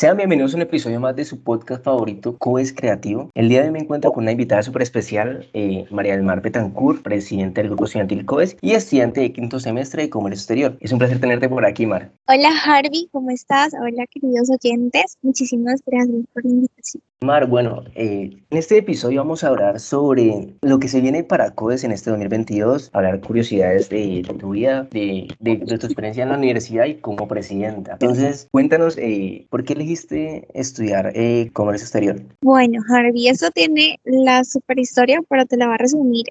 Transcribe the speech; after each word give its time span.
Sean 0.00 0.16
bienvenidos 0.16 0.54
a 0.54 0.56
un 0.56 0.62
episodio 0.62 0.98
más 0.98 1.14
de 1.14 1.26
su 1.26 1.42
podcast 1.42 1.84
favorito, 1.84 2.38
COES 2.38 2.72
Creativo. 2.72 3.28
El 3.34 3.50
día 3.50 3.60
de 3.60 3.66
hoy 3.66 3.72
me 3.72 3.80
encuentro 3.80 4.10
con 4.12 4.24
una 4.24 4.32
invitada 4.32 4.62
súper 4.62 4.80
especial, 4.80 5.46
eh, 5.52 5.84
María 5.90 6.14
del 6.14 6.22
Mar 6.22 6.40
Betancourt, 6.40 7.02
presidente 7.02 7.60
del 7.60 7.68
grupo 7.68 7.84
estudiantil 7.84 8.24
COES 8.24 8.56
y 8.62 8.70
estudiante 8.70 9.20
de 9.20 9.30
quinto 9.30 9.60
semestre 9.60 10.04
de 10.04 10.08
Comercio 10.08 10.40
Exterior. 10.40 10.78
Es 10.80 10.92
un 10.92 11.00
placer 11.00 11.20
tenerte 11.20 11.50
por 11.50 11.66
aquí, 11.66 11.84
Mar. 11.84 12.12
Hola, 12.28 12.48
Harvey, 12.64 13.10
¿cómo 13.12 13.30
estás? 13.30 13.74
Hola, 13.74 14.06
queridos 14.10 14.48
oyentes. 14.48 15.18
Muchísimas 15.20 15.82
gracias 15.84 16.24
por 16.32 16.46
la 16.46 16.50
invitación. 16.50 17.02
Mar, 17.22 17.46
bueno, 17.46 17.84
eh, 17.96 18.30
en 18.48 18.58
este 18.58 18.78
episodio 18.78 19.20
vamos 19.20 19.44
a 19.44 19.48
hablar 19.48 19.78
sobre 19.78 20.54
lo 20.62 20.78
que 20.78 20.88
se 20.88 21.02
viene 21.02 21.22
para 21.22 21.50
CODES 21.50 21.84
en 21.84 21.92
este 21.92 22.08
2022, 22.08 22.88
hablar 22.94 23.20
curiosidades 23.20 23.90
de, 23.90 24.22
tu 24.38 24.52
vida, 24.52 24.88
de, 24.90 25.28
de, 25.38 25.56
tu 25.58 25.84
experiencia 25.84 26.22
en 26.22 26.30
la 26.30 26.38
universidad 26.38 26.86
y 26.86 26.94
como 26.94 27.28
presidenta. 27.28 27.92
Entonces, 27.92 28.48
cuéntanos, 28.50 28.96
eh, 28.96 29.46
¿por 29.50 29.64
qué 29.64 29.74
elegiste 29.74 29.89
estudiar 29.92 31.12
eh, 31.14 31.50
comercio 31.52 31.84
exterior? 31.84 32.22
Bueno, 32.42 32.82
Harvey, 32.88 33.28
eso 33.28 33.50
tiene 33.50 33.98
la 34.04 34.44
super 34.44 34.78
historia, 34.78 35.20
pero 35.28 35.46
te 35.46 35.56
la 35.56 35.66
voy 35.66 35.74
a 35.74 35.78
resumir. 35.78 36.26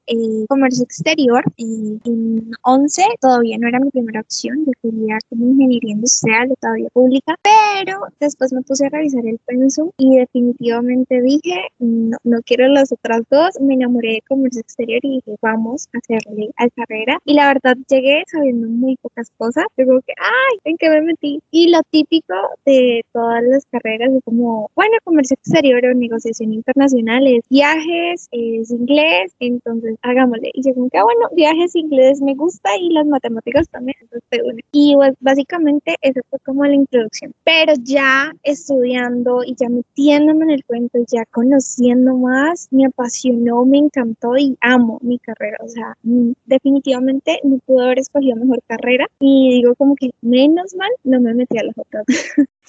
comercio 0.48 0.84
exterior, 0.84 1.44
en 1.58 2.52
11 2.64 3.02
todavía 3.22 3.58
no 3.58 3.68
era 3.68 3.80
mi 3.80 3.90
primera 3.90 4.22
opción, 4.22 4.66
yo 4.66 4.72
quería 4.82 5.18
como 5.30 5.46
ingeniería 5.46 5.94
industrial 5.94 6.54
todavía 6.60 6.90
pública, 6.94 7.36
pero 7.44 8.00
después 8.20 8.54
me 8.54 8.62
puse 8.62 8.86
a 8.86 8.90
revisar 8.90 9.26
el 9.26 9.40
pensum 9.46 9.92
y 9.98 10.18
definitivamente 10.18 11.22
dije, 11.22 11.56
no, 11.80 12.18
no 12.24 12.40
quiero 12.46 12.68
las 12.68 12.92
otras 12.92 13.22
dos, 13.30 13.60
me 13.62 13.74
enamoré 13.74 14.14
de 14.14 14.22
comercio 14.28 14.62
exterior 14.62 15.00
y 15.04 15.16
dije, 15.16 15.38
vamos 15.42 15.88
a 15.94 15.98
hacerle 15.98 16.50
a 16.58 16.70
carrera. 16.70 17.20
Y 17.26 17.34
la 17.34 17.48
verdad 17.48 17.78
llegué 17.88 18.24
sabiendo 18.28 18.68
muy 18.68 18.96
pocas 18.98 19.32
cosas, 19.38 19.66
digo 19.78 20.00
que, 20.06 20.14
ay, 20.18 20.60
¿en 20.64 20.78
qué 20.78 20.90
me 20.90 21.02
metí? 21.02 21.42
Y 21.52 21.70
lo 21.70 21.82
típico 21.90 22.34
de 22.66 23.06
todas 23.14 23.44
las 23.50 23.66
carreras 23.66 24.12
es 24.14 24.24
como, 24.24 24.72
bueno, 24.76 24.94
comercio 25.04 25.36
exterior 25.36 25.84
o 25.86 25.94
negociación 25.94 26.54
internacional 26.54 27.28
es 27.28 27.44
viajes, 27.50 28.28
es 28.32 28.72
inglés, 28.72 29.34
entonces 29.40 29.98
hagámosle. 30.02 30.52
Y 30.54 30.64
yo 30.64 30.74
como 30.74 30.90
que, 30.90 30.98
ah, 30.98 31.04
bueno, 31.04 31.28
viajes, 31.36 31.76
inglés 31.76 32.22
me 32.22 32.36
gusta 32.36 32.70
y 32.78 32.90
las 32.90 33.06
matemáticas 33.06 33.70
también, 33.70 33.98
entonces 34.02 34.30
Y 34.72 34.96
pues 34.96 35.16
básicamente 35.20 35.96
eso 36.02 36.22
fue 36.30 36.40
como 36.40 36.66
la 36.66 36.76
introducción. 36.76 37.34
Pero 37.44 37.74
ya 37.82 38.32
estudiando 38.44 39.44
y 39.44 39.56
ya 39.56 39.70
metiéndome 39.70 40.46
en 40.46 40.52
el 40.52 40.66
cuento, 40.66 41.00
ya 41.12 41.26
conociendo 41.26 42.16
más, 42.16 42.68
me 42.72 42.86
apasionó, 42.86 43.66
me 43.66 43.78
encantó 43.78 44.38
y 44.38 44.58
amo 44.62 45.00
mi 45.02 45.20
carrera. 45.20 45.58
O 45.64 45.68
sea, 45.68 45.96
mm, 46.04 46.32
definitivamente 46.46 47.40
no 47.44 47.60
pude 47.60 47.84
haber 47.84 48.00
escogido 48.00 48.36
mejor 48.36 48.62
carrera 48.68 49.08
y 49.20 49.56
digo 49.56 49.76
como 49.76 49.96
que 49.96 50.12
menos 50.22 50.76
mal 50.76 50.90
no 51.04 51.20
me 51.20 51.34
metí 51.34 51.58
a 51.58 51.64
las 51.64 51.78
otras. 51.78 52.06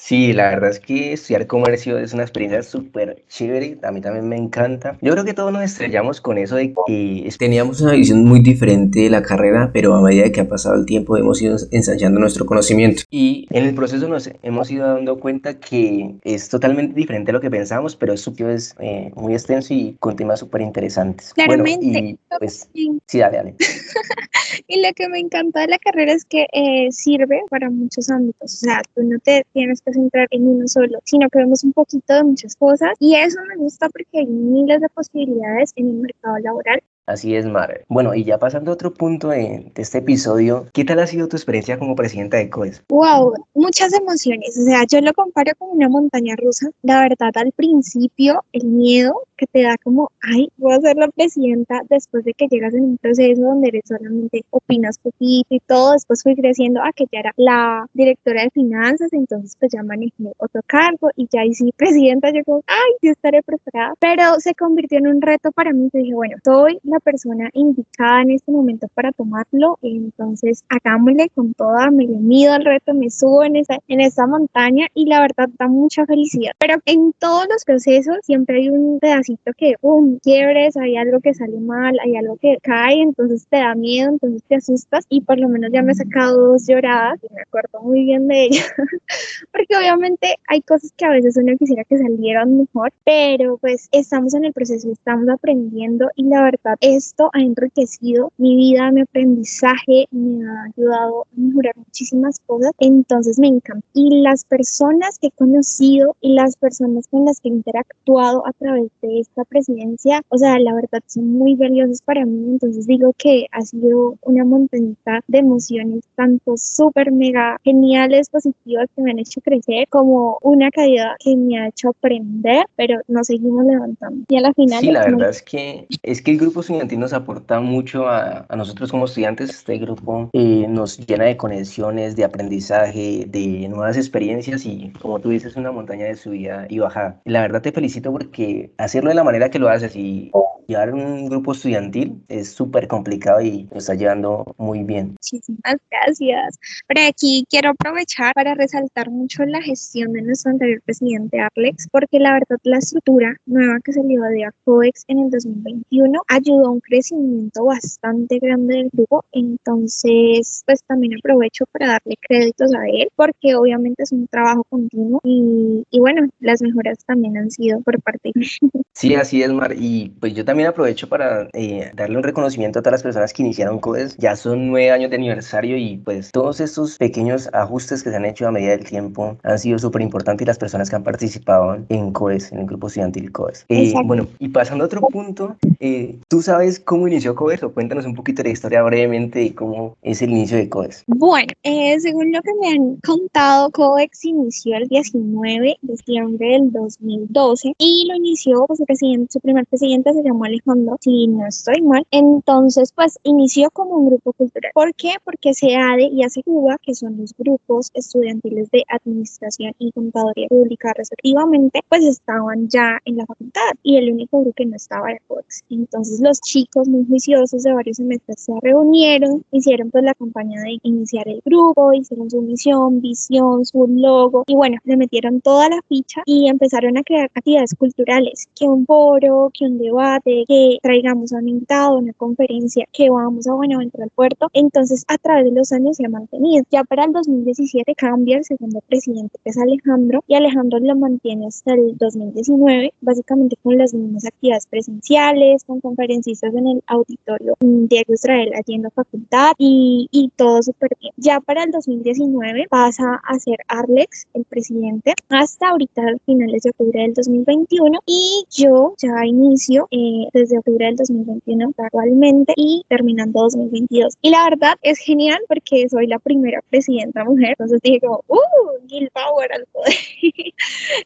Sí, 0.01 0.33
la 0.33 0.49
verdad 0.49 0.71
es 0.71 0.81
que 0.81 1.13
estudiar 1.13 1.47
comercio 1.47 1.99
es 1.99 2.15
una 2.15 2.23
experiencia 2.23 2.63
súper 2.63 3.23
chévere, 3.29 3.79
a 3.83 3.93
mí 3.93 4.01
también 4.01 4.27
me 4.27 4.37
encanta. 4.37 4.97
Yo 5.03 5.13
creo 5.13 5.27
que 5.27 5.35
todos 5.35 5.53
nos 5.53 5.63
estrellamos 5.63 6.23
con 6.23 6.39
eso 6.39 6.57
de 6.57 6.73
que 6.87 7.29
teníamos 7.39 7.83
una 7.83 7.93
visión 7.93 8.25
muy 8.25 8.41
diferente 8.41 9.01
de 9.01 9.11
la 9.11 9.23
carrera, 9.23 9.71
pero 9.75 9.95
a 9.95 10.01
medida 10.01 10.33
que 10.33 10.41
ha 10.41 10.49
pasado 10.49 10.77
el 10.77 10.87
tiempo 10.87 11.19
hemos 11.19 11.41
ido 11.43 11.55
ensayando 11.71 12.19
nuestro 12.19 12.47
conocimiento. 12.47 13.03
Y 13.11 13.47
en 13.51 13.67
el 13.67 13.75
proceso 13.75 14.09
nos 14.09 14.31
hemos 14.43 14.71
ido 14.71 14.87
dando 14.87 15.21
cuenta 15.21 15.61
que 15.61 16.15
es 16.25 16.49
totalmente 16.49 16.95
diferente 16.95 17.31
a 17.31 17.35
lo 17.35 17.41
que 17.43 17.51
pensamos, 17.51 17.95
pero 17.95 18.15
es, 18.15 18.27
es 18.27 18.77
eh, 18.81 19.13
muy 19.15 19.35
extenso 19.35 19.75
y 19.75 19.97
con 20.01 20.17
temas 20.17 20.41
súper 20.41 20.63
interesantes. 20.63 21.35
Claramente. 21.35 21.87
Bueno, 21.87 22.09
y 22.09 22.19
pues, 22.39 22.71
sí, 23.07 23.19
dale, 23.19 23.37
dale. 23.37 23.55
y 24.67 24.81
lo 24.81 24.93
que 24.95 25.11
me 25.11 25.19
encanta 25.19 25.61
de 25.61 25.69
la 25.69 25.79
carrera 25.79 26.15
es 26.15 26.25
que 26.25 26.47
eh, 26.55 26.91
sirve 26.91 27.43
para 27.51 27.69
muchos 27.69 28.09
ámbitos. 28.09 28.55
O 28.55 28.57
sea, 28.57 28.81
tú 28.95 29.03
no 29.03 29.19
te 29.19 29.45
tienes 29.53 29.83
que 29.83 29.90
centrar 29.93 30.27
en 30.31 30.47
uno 30.47 30.69
solo, 30.69 30.99
sino 31.05 31.29
que 31.29 31.39
vemos 31.39 31.65
un 31.65 31.73
poquito 31.73 32.15
de 32.15 32.25
muchas 32.25 32.57
cosas. 32.57 32.91
Y 32.99 33.15
eso 33.15 33.39
me 33.49 33.57
gusta 33.57 33.89
porque 33.89 34.21
hay 34.21 34.27
miles 34.27 34.81
de 34.81 34.89
posibilidades 34.89 35.73
en 35.77 35.89
el 35.89 35.95
mercado 35.95 36.39
laboral 36.39 36.83
Así 37.11 37.35
es, 37.35 37.45
Mar. 37.45 37.85
Bueno, 37.89 38.15
y 38.15 38.23
ya 38.23 38.39
pasando 38.39 38.71
a 38.71 38.75
otro 38.75 38.95
punto 38.95 39.31
de, 39.31 39.73
este 39.75 39.99
episodio, 39.99 40.67
¿qué 40.73 40.85
tal 40.85 41.01
ha 41.01 41.09
sido 41.09 41.27
tu 41.27 41.37
experiencia 41.37 41.77
como 41.77 41.97
presidenta 41.97 42.37
de 42.37 42.49
COES? 42.49 42.85
Wow, 42.89 43.35
muchas 43.53 43.93
emociones. 43.93 44.57
O 44.57 44.63
sea, 44.63 44.85
yo 44.85 45.01
lo 45.01 45.13
comparo 45.13 45.51
con 45.59 45.71
una 45.71 45.89
montaña 45.89 46.37
rusa. 46.37 46.69
La 46.83 47.01
verdad, 47.01 47.33
al 47.35 47.51
principio, 47.51 48.45
el 48.53 48.65
miedo 48.65 49.25
que 49.41 49.47
te 49.47 49.63
da 49.63 49.77
como, 49.83 50.13
ay, 50.23 50.51
voy 50.59 50.75
a 50.75 50.81
ser 50.81 50.97
la 50.97 51.09
presidenta 51.09 51.81
después 51.89 52.25
de 52.25 52.35
que 52.35 52.47
llegas 52.47 52.75
en 52.75 52.85
un 52.85 52.99
proceso 52.99 53.41
donde 53.41 53.69
eres 53.69 53.85
solamente 53.87 54.45
opinas 54.51 54.99
poquito 54.99 55.55
y 55.55 55.61
todo. 55.61 55.95
Después 55.95 56.23
fui 56.23 56.37
creciendo 56.37 56.81
a 56.83 56.93
que 56.93 57.07
ya 57.11 57.21
era 57.21 57.33
la 57.37 57.87
directora 57.95 58.43
de 58.43 58.51
finanzas, 58.51 59.13
entonces 59.13 59.57
pues 59.59 59.73
ya 59.73 59.83
manejé 59.83 60.13
otro 60.37 60.61
cargo 60.67 61.09
y 61.17 61.27
ya 61.33 61.45
hice 61.45 61.71
presidenta. 61.77 62.31
Yo 62.31 62.45
como, 62.45 62.63
ay, 62.67 62.93
yo 63.03 63.11
estaré 63.11 63.43
preparada. 63.43 63.95
Pero 63.99 64.39
se 64.39 64.55
convirtió 64.55 64.99
en 64.99 65.09
un 65.09 65.23
reto 65.23 65.51
para 65.51 65.73
mí. 65.73 65.89
Yo 65.93 65.99
dije, 65.99 66.15
bueno, 66.15 66.37
soy 66.45 66.79
la 66.85 67.00
persona 67.01 67.51
indicada 67.53 68.23
en 68.23 68.31
este 68.33 68.51
momento 68.53 68.89
para 68.95 69.13
tomarlo, 69.13 69.79
entonces 69.83 70.65
hagámosle 70.69 71.29
con 71.35 71.55
toda, 71.55 71.91
me 71.91 72.07
le 72.07 72.19
mido 72.19 72.53
al 72.53 72.65
reto, 72.65 72.95
me 72.95 73.11
subo 73.11 73.45
en 73.45 73.57
esa, 73.57 73.79
en 73.89 74.01
esa 74.01 74.27
montaña 74.27 74.87
y 74.95 75.07
la 75.07 75.21
verdad 75.21 75.49
da 75.59 75.69
mucha 75.69 76.07
felicidad. 76.07 76.53
Pero 76.59 76.81
en 76.87 77.13
todos 77.19 77.47
los 77.51 77.65
procesos 77.65 78.17
siempre 78.23 78.59
hay 78.59 78.69
un 78.71 78.99
pedacito 79.01 79.53
que, 79.57 79.75
um, 79.81 80.19
quiebres, 80.19 80.77
hay 80.77 80.97
algo 80.97 81.21
que 81.21 81.35
sale 81.35 81.59
mal, 81.61 81.99
hay 82.03 82.17
algo 82.17 82.37
que 82.37 82.57
cae, 82.63 83.01
entonces 83.01 83.47
te 83.49 83.59
da 83.59 83.75
miedo, 83.75 84.11
entonces 84.11 84.43
te 84.49 84.57
asustas 84.57 85.07
y 85.09 85.21
por 85.23 85.39
lo 85.39 85.49
menos 85.49 85.71
ya 85.73 85.83
me 85.83 85.93
he 85.93 85.95
sacado 85.95 86.53
dos 86.53 86.67
lloradas 86.67 87.19
y 87.23 87.35
me 87.35 87.43
acuerdo 87.43 87.81
muy 87.83 88.05
bien 88.05 88.29
de 88.29 88.45
ellas, 88.45 88.71
porque 89.53 89.77
obviamente 89.77 90.37
hay 90.49 90.63
cosas 90.63 90.93
que 90.97 91.05
a 91.05 91.11
veces 91.11 91.37
uno 91.37 91.57
quisiera 91.59 91.85
que 91.85 91.99
salieran 91.99 92.59
mejor, 92.59 92.93
pero 93.05 93.59
pues 93.59 93.89
estamos 93.93 94.35
en 94.35 94.45
el 94.45 94.53
proceso, 94.53 94.91
estamos 94.91 95.29
aprendiendo 95.29 96.09
y 96.17 96.25
la 96.25 96.43
verdad 96.43 96.77
esto 96.97 97.31
ha 97.33 97.41
enriquecido 97.41 98.33
mi 98.39 98.57
vida, 98.57 98.91
mi 98.91 99.03
aprendizaje, 99.03 100.07
me 100.11 100.47
ha 100.47 100.65
ayudado 100.65 101.23
a 101.23 101.27
mejorar 101.35 101.77
muchísimas 101.77 102.41
cosas, 102.47 102.73
entonces 102.79 103.39
me 103.39 103.49
encanta. 103.49 103.87
Y 103.95 104.23
las 104.23 104.45
personas 104.45 105.19
que 105.19 105.29
he 105.29 105.31
conocido 105.31 106.17
y 106.21 106.35
las 106.35 106.57
personas 106.57 107.07
con 107.09 107.25
las 107.25 107.41
que 107.41 107.49
he 107.49 107.53
interactuado 107.53 108.47
a 108.47 108.53
través 108.53 108.91
de 109.03 109.21
esta 109.21 109.45
presidencia, 109.45 110.23
o 110.29 110.39
sea, 110.39 110.59
la 110.59 110.75
verdad 110.75 111.01
son 111.07 111.33
muy 111.33 111.55
valiosas 111.55 112.03
para 112.03 112.25
mí, 112.25 112.51
entonces 112.51 112.87
digo 112.87 113.13
que 113.17 113.47
ha 113.53 113.63
sido 113.63 114.17
una 114.23 114.45
montañita 114.45 115.21
de 115.27 115.39
emociones, 115.39 116.05
tanto 116.17 116.57
súper 116.57 117.13
mega 117.13 117.59
geniales, 117.65 118.29
positivas 118.31 118.89
que 118.95 119.03
me 119.03 119.13
han 119.13 119.19
hecho 119.19 119.41
crecer, 119.41 119.87
como 119.89 120.39
una 120.43 120.71
caída 120.71 121.17
que 121.19 121.37
me 121.37 121.59
ha 121.59 121.69
hecho 121.69 121.91
aprender, 121.91 122.65
pero 122.77 123.01
nos 123.09 123.27
seguimos 123.27 123.65
levantando. 123.65 124.25
Y 124.29 124.37
a 124.37 124.41
la 124.41 124.53
final... 124.55 124.81
Sí, 124.81 124.91
la 124.91 125.05
verdad 125.05 125.31
es 125.31 125.43
que, 125.43 125.87
es 126.03 126.23
que 126.23 126.33
el 126.33 126.39
grupo 126.39 126.63
nos 126.71 127.13
aporta 127.13 127.61
mucho 127.61 128.09
a, 128.09 128.47
nosotros 128.57 128.91
como 128.91 129.07
estudiantes. 129.07 129.51
Este 129.51 129.79
grupo 129.79 130.31
eh, 130.33 130.67
nos 130.69 130.99
llena 130.99 131.25
de 131.25 131.37
conexiones, 131.37 132.17
de 132.17 132.25
aprendizaje, 132.25 133.25
de 133.27 133.69
nuevas 133.69 133.97
experiencias 133.97 134.65
y 134.67 134.93
como 135.01 135.19
tú 135.21 135.31
dices, 135.31 135.57
una 135.57 135.73
montaña 135.73 136.07
de 136.07 136.17
subida 136.17 136.67
y 136.69 136.79
bajada. 136.79 137.21
la 137.25 137.41
verdad 137.43 137.63
te 137.63 137.73
felicito 137.73 138.13
porque 138.13 138.73
hacerlo 138.79 139.11
de 139.11 139.17
la 139.17 139.25
manera 139.25 139.51
que 139.51 139.59
lo 139.59 139.69
haces 139.69 139.97
y 139.97 140.31
llevar 140.71 140.95
un 140.95 141.29
grupo 141.29 141.53
estudiantil 141.53 142.23
es 142.29 142.53
súper 142.53 142.87
complicado 142.87 143.41
y 143.41 143.69
lo 143.73 143.79
está 143.79 143.95
llevando 143.95 144.55
muy 144.57 144.85
bien. 144.85 145.17
Muchísimas 145.21 145.77
gracias. 145.91 146.59
Pero 146.87 147.01
aquí 147.09 147.45
quiero 147.51 147.71
aprovechar 147.71 148.33
para 148.35 148.55
resaltar 148.55 149.11
mucho 149.11 149.45
la 149.45 149.61
gestión 149.61 150.13
de 150.13 150.23
nuestro 150.23 150.53
anterior 150.53 150.81
presidente 150.85 151.41
Arlex, 151.41 151.89
porque 151.91 152.21
la 152.21 152.35
verdad 152.35 152.59
la 152.63 152.79
estructura 152.79 153.37
nueva 153.47 153.81
que 153.85 153.93
salió 153.93 154.23
de 154.23 154.45
ACOEX 154.45 155.05
en 155.09 155.19
el 155.19 155.31
2021 155.31 156.23
ayudó 156.29 156.60
a 156.65 156.71
un 156.71 156.81
crecimiento 156.81 157.65
bastante 157.65 158.39
grande 158.39 158.77
del 158.77 158.91
grupo. 158.93 159.25
Entonces, 159.33 160.63
pues 160.67 160.83
también 160.85 161.15
aprovecho 161.19 161.65
para 161.73 161.89
darle 161.89 162.17
créditos 162.21 162.75
a 162.75 162.87
él, 162.87 163.09
porque 163.17 163.55
obviamente 163.55 164.03
es 164.03 164.13
un 164.13 164.27
trabajo 164.29 164.65
continuo 164.69 165.21
y, 165.25 165.85
y 165.91 166.01
bueno, 166.01 166.29
las 166.41 166.63
mejoras 166.63 166.99
también 167.07 167.37
han 167.37 167.51
sido 167.51 167.81
por 167.81 168.01
parte 168.03 168.31
de 168.35 168.41
Sí, 168.93 169.15
así 169.15 169.43
es, 169.43 169.53
Mar. 169.53 169.75
Y 169.79 170.11
pues 170.21 170.35
yo 170.35 170.45
también 170.45 170.69
aprovecho 170.69 171.09
para 171.09 171.49
eh, 171.53 171.91
darle 171.95 172.17
un 172.19 172.23
reconocimiento 172.23 172.79
a 172.79 172.83
todas 172.83 172.93
las 172.93 173.03
personas 173.03 173.33
que 173.33 173.43
iniciaron 173.43 173.79
CODES. 173.79 174.17
Ya 174.19 174.37
son 174.37 174.69
nueve 174.69 174.91
años 174.91 175.11
de 175.11 175.17
aniversario 175.17 175.77
y 175.77 175.97
pues 175.99 176.31
todos 176.33 176.61
estos 176.61 176.99
pequeños 176.99 177.49
ajustes 177.53 178.03
que 178.03 178.11
se 178.11 178.17
han 178.17 178.25
hecho 178.25 178.47
a 178.47 178.53
medida 178.53 178.73
del 178.73 178.85
tiempo 178.85 179.39
han 179.43 179.59
sido 179.59 179.79
súper 179.79 180.03
importantes 180.03 180.45
y 180.45 180.47
las 180.47 180.59
personas 180.59 180.91
que 180.91 180.97
han 180.97 181.05
participado 181.05 181.79
en 181.89 182.13
CODES, 182.13 182.53
en 182.53 182.59
el 182.59 182.67
grupo 182.67 182.89
estudiantil 182.89 183.33
CODES. 183.33 183.65
Eh, 183.69 183.95
bueno, 184.05 184.27
y 184.39 184.49
pasando 184.49 184.85
a 184.85 184.87
otro 184.87 185.01
punto, 185.03 185.57
Eh, 185.83 186.19
¿Tú 186.29 186.43
sabes 186.43 186.50
cómo 186.85 187.09
inició 187.09 187.35
COES 187.35 187.63
o 187.63 187.73
cuéntanos 187.73 188.07
un 188.07 188.15
poquito 188.15 188.43
la 188.43 188.51
historia 188.51 188.83
brevemente 188.83 189.43
y 189.43 189.51
cómo 189.51 189.97
es 190.03 190.23
el 190.23 190.31
inicio 190.31 190.57
de 190.57 190.69
COES? 190.69 191.05
Bueno, 191.07 191.49
eh, 191.63 191.99
según 192.01 192.33
lo 192.33 192.41
que 192.43 192.51
me 192.61 192.69
han 192.69 192.97
contado, 192.97 193.71
COEX 193.71 194.25
inició 194.25 194.77
el 194.77 194.89
19 194.89 195.77
de 195.83 195.93
diciembre 195.93 196.49
del 196.49 196.73
2012 196.73 197.75
y 197.79 198.07
lo 198.09 198.17
inició, 198.17 198.65
pues 198.67 198.79
su, 198.79 198.85
presidente, 198.85 199.33
su 199.33 199.41
primer 199.41 199.67
presidente 199.67 200.13
se 200.13 200.23
llamó 200.23 200.45
Alejandro, 200.45 200.97
si 201.01 201.27
no 201.27 201.47
estoy 201.47 201.83
mal. 201.83 202.07
Entonces, 202.11 202.93
pues 202.93 203.19
inició 203.23 203.71
como 203.71 203.97
un 203.97 204.09
grupo 204.09 204.33
cultural. 204.33 204.73
¿Por 204.75 204.95
qué? 204.95 205.15
Porque 205.25 205.55
SEADE 205.55 206.09
y 206.13 206.25
ASECUBA, 206.25 206.79
que 206.83 206.95
son 206.95 207.17
los 207.19 207.35
grupos 207.37 207.91
estudiantiles 207.95 208.71
de 208.71 208.85
Administración 208.89 209.73
y 209.79 209.93
Contaduría 209.93 210.49
Pública 210.49 210.93
respectivamente, 210.97 211.81
pues 211.89 212.05
estaban 212.05 212.69
ya 212.69 212.99
en 213.05 213.17
la 213.19 213.27
facultad 213.27 213.61
y 213.83 213.97
el 213.97 214.13
único 214.13 214.41
grupo 214.41 214.55
que 214.57 214.67
no 214.67 214.77
estaba 214.77 215.11
era 215.11 215.21
COEX. 215.29 215.65
Entonces 215.71 216.21
los 216.21 216.40
chicos 216.43 216.89
muy 216.89 217.05
juiciosos 217.07 217.63
de 217.63 217.73
varios 217.73 217.97
semestres 217.97 218.41
se 218.41 218.53
reunieron, 218.61 219.45
hicieron 219.53 219.91
pues 219.91 220.05
la 220.05 220.15
campaña 220.15 220.61
de 220.63 220.79
iniciar 220.83 221.29
el 221.29 221.41
grupo, 221.45 221.93
hicieron 221.93 222.31
su 222.31 222.41
misión, 222.43 223.01
visión, 223.01 223.65
su 223.65 223.87
logo 223.87 224.45
y 224.47 224.55
bueno, 224.55 224.79
le 224.85 224.97
metieron 224.97 225.41
toda 225.41 225.69
la 225.69 225.81
ficha 225.89 226.23
y 226.27 226.49
empezaron 226.49 226.97
a 226.97 227.03
crear 227.03 227.31
actividades 227.35 227.75
culturales, 227.75 228.49
que 228.59 228.67
un 228.67 228.87
foro, 228.87 229.51
que 229.53 229.67
un 229.67 229.79
debate, 229.79 230.45
que 230.47 230.79
traigamos 230.83 231.33
a 231.33 231.39
un 231.39 231.49
invitado, 231.49 231.99
una 231.99 232.13
conferencia, 232.15 232.87
que 232.93 233.11
vamos 233.11 233.47
a 233.47 233.55
Buenaventura 233.55 234.05
al 234.05 234.11
puerto. 234.11 234.49
Entonces 234.53 235.05
a 235.09 235.19
través 235.19 235.45
de 235.45 235.53
los 235.53 235.73
años 235.73 235.97
se 235.97 236.07
ha 236.07 236.09
mantenido. 236.09 236.65
Ya 236.71 236.85
para 236.85 237.05
el 237.05 237.13
2017 237.13 237.95
cambia 237.95 238.39
el 238.39 238.45
segundo 238.45 238.81
presidente 238.89 239.39
que 239.43 239.51
es 239.51 239.59
Alejandro 239.59 240.25
y 240.27 240.35
Alejandro 240.35 240.79
lo 240.79 240.97
mantiene 240.97 241.47
hasta 241.47 241.75
el 241.75 241.97
2019, 241.97 242.95
básicamente 243.01 243.57
con 243.63 243.79
las 243.79 243.95
mismas 243.95 244.25
actividades 244.25 244.67
presenciales, 244.67 245.65
con 245.65 245.81
conferencistas 246.31 246.55
en 246.55 246.67
el 246.69 246.83
auditorio 246.87 247.57
Diego 247.61 248.15
Israel 248.15 248.51
la 248.67 248.91
facultad 248.91 249.53
y, 249.59 250.09
y 250.11 250.31
todo 250.37 250.63
súper 250.63 250.91
bien. 251.01 251.13
Ya 251.17 251.41
para 251.41 251.65
el 251.65 251.71
2019 251.71 252.67
pasa 252.71 253.21
a 253.25 253.39
ser 253.39 253.59
Arlex 253.69 254.27
el 254.35 254.45
presidente 254.45 255.15
hasta 255.29 255.71
ahorita 255.71 256.03
finales 256.25 256.63
de 256.63 256.71
octubre 256.71 257.03
del 257.03 257.15
2021 257.15 257.99
y 258.07 258.45
yo 258.51 258.95
ya 258.99 259.27
inicio 259.27 259.89
eh, 259.91 260.29
desde 260.33 260.59
octubre 260.59 260.87
del 260.87 260.97
2021 260.97 261.73
actualmente 261.77 262.53
y 262.57 262.85
terminando 262.89 263.43
2022. 263.43 264.15
Y 264.23 264.31
la 264.31 264.45
verdad 264.45 264.75
es 264.83 264.99
genial 264.99 265.41
porque 265.49 265.89
soy 265.89 266.07
la 266.07 266.19
primera 266.19 266.61
presidenta 266.71 267.25
mujer, 267.25 267.51
entonces 267.51 267.81
dije 267.83 268.01
como, 268.01 268.23
¡uh! 268.29 268.87
Gil 268.89 269.11
Power 269.11 269.53
al 269.53 269.67
poder. 269.73 269.95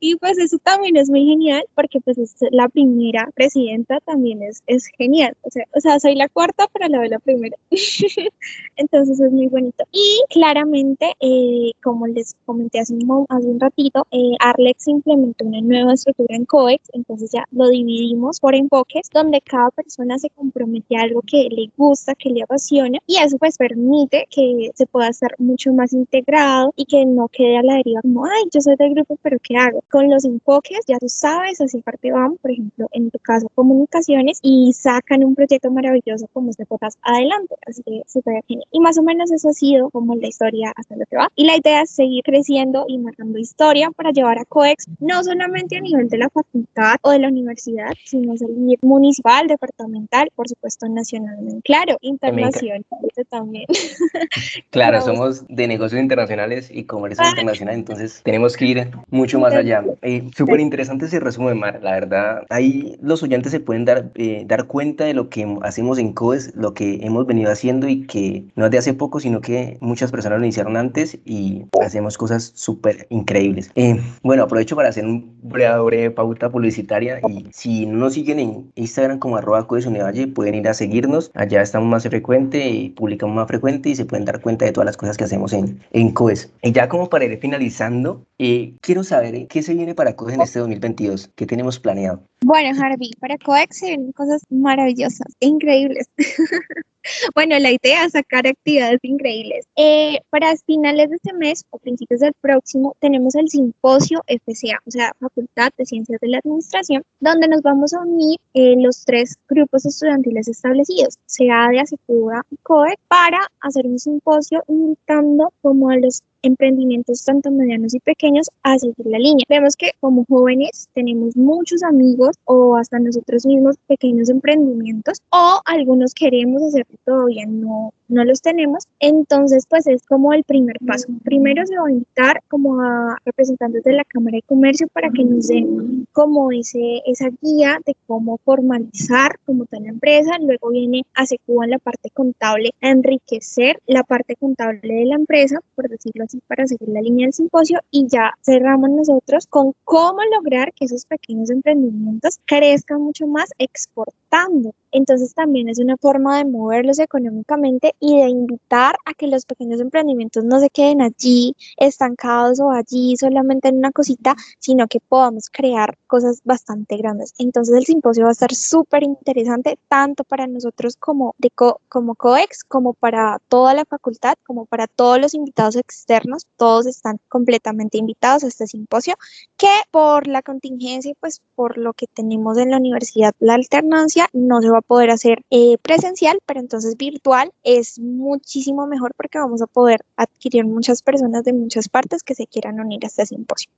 y 0.00 0.17
pues 0.17 0.38
eso 0.38 0.59
también 0.59 0.97
es 0.97 1.11
muy 1.11 1.27
genial 1.27 1.65
porque 1.75 2.00
pues 2.00 2.19
es 2.19 2.37
la 2.50 2.69
primera 2.69 3.29
presidenta 3.35 4.00
también 4.00 4.43
es, 4.43 4.62
es 4.67 4.87
genial. 4.87 5.14
O 5.23 5.51
sea, 5.51 5.65
o 5.75 5.81
sea, 5.81 6.01
soy 6.01 6.15
la 6.15 6.29
cuarta, 6.29 6.69
pero 6.73 6.89
la 6.89 7.01
vez 7.01 7.11
la 7.11 7.19
primera. 7.19 7.57
Entonces 8.77 9.21
es 9.21 9.33
muy 9.33 9.47
bonito. 9.47 9.85
Y 9.93 10.23
claramente, 10.31 11.15
eh, 11.21 11.73
como 11.83 12.07
les 12.07 12.35
comenté 12.45 12.81
hace 12.81 12.95
un, 12.95 13.27
hace 13.29 13.47
un 13.47 13.61
ratito, 13.61 14.07
eh, 14.11 14.35
Arlex 14.41 14.89
implementó 14.89 15.45
una 15.45 15.61
nueva 15.61 15.95
estructura 15.95 16.35
en 16.37 16.45
COEX, 16.45 16.91
entonces 16.93 17.31
ya 17.33 17.45
lo 17.53 17.69
dividimos 17.69 18.41
por 18.41 18.55
enfoques 18.55 19.09
donde 19.13 19.41
cada 19.41 19.71
persona 19.71 20.19
se 20.19 20.31
compromete 20.31 20.97
a 20.97 21.03
algo 21.03 21.23
que 21.27 21.49
le 21.51 21.71
gusta, 21.77 22.15
que 22.15 22.31
le 22.31 22.43
apasiona 22.43 22.99
y 23.07 23.17
eso 23.19 23.39
pues 23.39 23.57
permite 23.57 24.27
que 24.31 24.71
se 24.75 24.87
pueda 24.87 25.09
hacer 25.09 25.35
mucho 25.39 25.73
más 25.73 25.93
integrado 25.93 26.73
y 26.77 26.85
que 26.85 27.05
no 27.05 27.29
quede 27.29 27.59
a 27.59 27.63
la 27.63 27.75
deriva 27.75 28.01
como, 28.03 28.25
ay, 28.25 28.45
yo 28.53 28.61
soy 28.61 28.77
del 28.77 28.95
grupo, 28.95 29.19
pero 29.23 29.39
¿qué 29.43 29.57
hago? 29.57 29.83
Con 29.91 30.11
los 30.11 30.25
enfoques 30.25 30.81
ya 30.87 30.99
tú 30.99 31.09
sabes 31.09 31.59
hacia 31.59 31.81
parte 31.81 32.13
van, 32.13 32.37
por 32.37 32.51
ejemplo, 32.51 32.89
en 32.93 33.11
tu 33.11 33.19
caso 33.19 33.49
comunicaciones 33.55 34.39
y 34.43 34.73
sacan 35.05 35.25
un 35.25 35.35
proyecto 35.35 35.71
maravilloso 35.71 36.29
como 36.33 36.51
este 36.51 36.67
podcast 36.67 36.99
adelante, 37.03 37.55
así 37.67 37.83
que 37.83 38.03
súper 38.06 38.43
genial. 38.49 38.67
Y 38.73 38.81
más 38.81 38.99
o 38.99 39.03
menos 39.03 39.31
eso 39.31 39.49
ha 39.49 39.53
sido 39.53 39.91
como 39.91 40.15
la 40.17 40.27
historia 40.27 40.73
hasta 40.75 40.97
lo 40.97 41.05
que 41.06 41.17
va. 41.17 41.31
Y 41.37 41.45
la 41.45 41.56
idea 41.56 41.83
es 41.83 41.91
seguir 41.91 42.23
creciendo 42.25 42.85
y 42.89 42.99
marcando 42.99 43.39
historia 43.39 43.91
para 43.91 44.11
llevar 44.11 44.39
a 44.39 44.45
COEX 44.45 44.87
no 45.01 45.23
solamente 45.23 45.77
a 45.77 45.81
nivel 45.81 46.09
de 46.09 46.19
la 46.19 46.31
facultad 46.31 46.97
o 47.03 47.11
de 47.11 47.19
la 47.19 47.29
universidad, 47.29 47.93
sino 48.05 48.37
salir 48.37 48.79
municipal, 48.83 49.47
departamental, 49.47 50.31
por 50.35 50.49
supuesto 50.49 50.89
nacionalmente. 50.89 51.62
Claro, 51.65 51.97
internacional 52.01 52.85
también. 53.29 53.67
claro, 54.71 55.01
somos 55.01 55.47
de 55.49 55.69
negocios 55.69 56.01
internacionales 56.01 56.71
y 56.73 56.85
comercio 56.85 57.25
ah. 57.25 57.31
internacional, 57.31 57.75
entonces 57.75 58.21
tenemos 58.25 58.56
que 58.56 58.67
ir 58.67 58.91
mucho 59.11 59.39
más 59.39 59.55
allá. 59.55 59.85
Eh, 60.03 60.29
Súper 60.37 60.61
interesante 60.61 61.06
ese 61.06 61.21
resumen, 61.21 61.59
Mar. 61.59 61.81
La 61.83 61.93
verdad, 61.93 62.43
ahí 62.51 62.97
los 63.01 63.23
oyentes 63.23 63.53
se 63.53 63.61
pueden 63.61 63.85
dar, 63.85 64.11
eh, 64.15 64.45
dar 64.47 64.67
cuenta 64.67 64.94
de 65.02 65.14
lo 65.14 65.29
que 65.29 65.58
hacemos 65.62 65.99
en 65.99 66.12
COES, 66.12 66.55
lo 66.55 66.75
que 66.75 67.00
hemos 67.02 67.26
venido 67.26 67.50
haciendo 67.50 67.88
y 67.88 68.06
que 68.06 68.44
no 68.55 68.67
es 68.67 68.70
de 68.70 68.79
hace 68.79 68.94
poco, 68.94 69.19
sino 69.19 69.41
que 69.41 69.79
muchas 69.81 70.12
personas 70.12 70.38
lo 70.38 70.44
iniciaron 70.44 70.76
antes 70.76 71.19
y 71.25 71.64
hacemos 71.82 72.17
cosas 72.17 72.52
súper 72.55 73.08
increíbles. 73.11 73.73
Eh, 73.75 74.00
bueno, 74.23 74.44
aprovecho 74.44 74.76
para 74.76 74.91
hacer 74.91 75.05
un 75.05 75.37
breve, 75.43 75.81
breve, 75.81 76.11
pauta 76.12 76.50
publicitaria 76.50 77.20
y 77.29 77.49
si 77.50 77.87
no 77.87 77.99
nos 77.99 78.14
siguen 78.14 78.38
en 78.38 78.73
Instagram 78.76 79.19
como 79.19 79.37
arroba 79.37 79.67
COES 79.67 79.87
Univalle, 79.87 80.29
pueden 80.29 80.55
ir 80.55 80.69
a 80.69 80.75
seguirnos. 80.75 81.32
Allá 81.35 81.62
estamos 81.62 81.88
más 81.88 82.05
frecuente 82.05 82.69
y 82.69 82.91
publicamos 82.91 83.35
más 83.35 83.49
frecuente 83.49 83.88
y 83.88 83.96
se 83.96 84.05
pueden 84.05 84.25
dar 84.25 84.41
cuenta 84.41 84.64
de 84.64 84.73
todas 84.73 84.87
las 84.87 84.96
cosas 84.96 85.17
que 85.17 85.25
hacemos 85.25 85.52
en, 85.52 85.81
en 85.91 86.12
COES. 86.12 86.52
Y 86.62 86.73
ya 86.73 86.88
como 86.88 87.08
para 87.08 87.25
ir 87.25 87.38
finalizando, 87.38 88.25
eh, 88.38 88.75
quiero 88.81 89.02
saber 89.02 89.46
qué 89.49 89.62
se 89.62 89.75
viene 89.75 89.94
para 89.94 90.14
COES 90.14 90.35
en 90.35 90.41
este 90.43 90.58
2022, 90.58 91.31
qué 91.35 91.46
tenemos 91.46 91.79
planeado. 91.79 92.23
Bueno, 92.44 92.79
Harvey, 92.79 93.11
para 93.20 93.38
COEX 93.38 93.79
se 93.79 93.87
vienen 93.87 94.12
cosas 94.12 94.43
maravillosas, 94.75 95.35
increíbles. 95.41 96.09
bueno, 97.35 97.59
la 97.59 97.73
idea 97.73 98.05
es 98.05 98.12
sacar 98.12 98.47
actividades 98.47 98.99
increíbles. 99.03 99.67
Eh, 99.77 100.21
para 100.31 100.55
finales 100.56 101.11
de 101.11 101.17
este 101.17 101.33
mes 101.33 101.65
o 101.71 101.79
principios 101.79 102.21
del 102.21 102.33
próximo 102.41 102.97
tenemos 103.01 103.35
el 103.35 103.49
simposio 103.49 104.23
FCA, 104.27 104.81
o 104.87 104.91
sea, 104.91 105.12
Facultad 105.21 105.71
de 105.77 105.87
Ciencias 105.87 106.21
de 106.21 106.29
la 106.29 106.39
Administración, 106.39 107.03
donde 107.21 107.49
nos 107.49 107.62
vamos 107.62 107.93
a 107.95 108.01
unir 108.01 108.39
eh, 108.55 108.75
los 108.79 109.05
tres 109.05 109.37
grupos 109.49 109.85
estudiantiles 109.87 110.49
establecidos, 110.49 111.19
SEADE, 111.27 111.81
ASECUBA 111.81 112.43
y 112.51 112.56
COEX, 112.62 112.97
para 113.09 113.39
hacer 113.61 113.87
un 113.87 113.99
simposio 113.99 114.62
invitando 114.69 115.53
como 115.62 115.91
a 115.91 115.97
los 115.97 116.23
emprendimientos 116.45 117.25
tanto 117.25 117.51
medianos 117.51 117.95
y 117.95 118.01
pequeños 118.01 118.51
a 118.62 118.79
seguir 118.79 119.06
la 119.06 119.19
línea. 119.19 119.45
Vemos 119.49 119.77
que 119.77 119.93
como 120.01 120.25
jóvenes 120.29 120.89
tenemos 120.93 121.37
muchos 121.37 121.83
amigos 121.83 122.37
o 122.45 122.77
hasta 122.77 122.99
nosotros 122.99 123.47
mismos 123.47 123.77
pequeños 123.87 124.29
emprendimientos 124.29 125.23
o 125.31 125.61
algunos 125.65 126.12
queremos 126.15 126.62
hacer 126.62 126.87
todavía 127.05 127.46
no 127.46 127.93
no 128.08 128.25
los 128.25 128.43
tenemos, 128.43 128.85
entonces 129.00 129.67
pues 129.69 129.87
es 129.87 130.05
como 130.05 130.32
el 130.32 130.44
primer 130.44 130.76
paso. 130.87 131.08
Primero 131.25 131.67
se 131.67 131.76
va 131.76 131.88
a 131.88 131.91
invitar 131.91 132.43
como 132.49 132.81
a 132.81 133.17
representantes 133.25 133.82
de 133.85 133.93
la 133.93 134.05
Cámara 134.05 134.37
de 134.37 134.43
Comercio 134.43 134.88
para 134.88 135.11
que 135.11 135.25
nos 135.25 135.49
den 135.49 136.06
como 136.12 136.52
ese, 136.52 137.02
esa 137.06 137.29
guía 137.41 137.79
de 137.85 137.96
cómo 138.06 138.38
formalizar 138.44 139.38
como 139.44 139.67
tal 139.67 139.84
la 139.84 139.91
empresa, 139.91 140.39
luego 140.41 140.70
viene 140.70 141.03
a 141.15 141.27
Secuba 141.27 141.67
la 141.67 141.79
parte 141.79 142.10
contable 142.10 142.74
a 142.81 142.91
enriquecer 142.91 143.81
la 143.86 144.05
parte 144.05 144.36
contable 144.36 144.94
de 144.94 145.05
la 145.06 145.17
empresa, 145.17 145.58
por 145.74 145.89
decirlo 145.89 146.24
así, 146.24 146.41
para 146.46 146.67
seguir 146.67 146.89
la 146.91 147.01
línea 147.01 147.27
del 147.27 147.32
simposio. 147.32 147.81
Y 147.91 148.06
ya 148.08 148.32
cerramos 148.43 148.91
nosotros 148.91 149.46
con 149.46 149.74
cómo 149.84 150.19
lograr 150.36 150.72
que 150.72 150.84
esos 150.84 151.06
pequeños 151.06 151.51
emprendimientos 151.51 152.39
crezcan 152.46 153.01
mucho 153.03 153.27
más 153.27 153.51
exportando 153.58 154.74
entonces 154.94 155.34
también 155.34 155.69
es 155.69 155.79
una 155.79 155.96
forma 155.96 156.39
de 156.39 156.44
moverlos 156.44 156.98
económicamente 156.98 157.94
y 158.01 158.20
de 158.20 158.29
invitar 158.29 158.96
a 159.05 159.13
que 159.13 159.27
los 159.27 159.44
pequeños 159.44 159.81
emprendimientos 159.81 160.44
no 160.44 160.60
se 160.60 160.70
queden 160.70 161.03
allí 161.03 161.55
estancados 161.77 162.60
o 162.60 162.70
allí 162.70 163.17
solamente 163.17 163.69
en 163.69 163.79
una 163.79 163.91
cosita, 163.91 164.36
sino 164.58 164.86
que 164.86 165.01
podamos 165.01 165.51
crear 165.51 165.98
cosas 166.06 166.41
bastante 166.44 166.96
grandes. 166.96 167.34
Entonces 167.39 167.74
el 167.77 167.84
simposio 167.84 168.24
va 168.24 168.31
a 168.31 168.32
estar 168.32 168.55
súper 168.55 169.03
interesante 169.03 169.79
tanto 169.89 170.24
para 170.24 170.46
nosotros 170.46 170.96
como, 170.96 171.34
de 171.39 171.51
como 171.89 172.15
COEX, 172.15 172.65
como 172.65 172.94
para 172.94 173.41
toda 173.48 173.74
la 173.74 173.84
facultad, 173.84 174.34
como 174.46 174.65
para 174.65 174.86
todos 174.86 175.20
los 175.20 175.34
invitados 175.34 175.77
externos. 175.77 176.46
Todos 176.56 176.86
están 176.86 177.19
completamente 177.29 177.98
invitados 177.98 178.44
a 178.44 178.48
este 178.48 178.67
simposio 178.67 179.17
que 179.56 179.67
por 179.91 180.29
la 180.29 180.43
contingencia 180.43 181.10
y 181.10 181.15
pues 181.15 181.43
por 181.55 181.79
lo 181.79 181.93
que 181.94 182.06
tenemos 182.06 182.58
en 182.58 182.70
la 182.70 182.77
universidad, 182.77 183.34
la 183.41 183.55
alternancia, 183.55 184.29
no 184.32 184.60
se 184.60 184.70
va 184.70 184.79
a 184.79 184.82
poder 184.86 185.10
hacer 185.10 185.43
eh, 185.50 185.76
presencial, 185.82 186.38
pero 186.46 186.60
entonces 186.60 186.96
virtual 186.96 187.53
es 187.62 187.98
muchísimo 187.98 188.86
mejor 188.86 189.12
porque 189.17 189.38
vamos 189.38 189.62
a 189.62 189.67
poder 189.67 190.05
adquirir 190.17 190.64
muchas 190.64 191.03
personas 191.03 191.44
de 191.44 191.53
muchas 191.53 191.88
partes 191.88 192.22
que 192.22 192.34
se 192.34 192.46
quieran 192.46 192.81
unir 192.81 193.05
a 193.05 193.08
este 193.08 193.26
simposio. 193.26 193.70